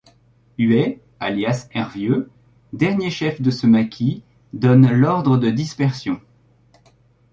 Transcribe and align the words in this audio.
Huet, 0.57 0.99
alias 1.19 1.69
Hervieux, 1.75 2.31
dernier 2.73 3.11
chef 3.11 3.39
de 3.39 3.51
ce 3.51 3.67
maquis, 3.67 4.23
donne 4.51 4.89
l'ordre 4.91 5.37
de 5.37 5.51
dispersion. 5.51 6.19